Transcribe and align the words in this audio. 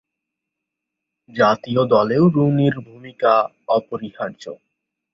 জাতীয় 1.29 1.81
দলেও 1.93 2.23
রুনির 2.27 2.75
ভূমিকা 2.87 3.33
অপরিহার্য। 3.69 4.43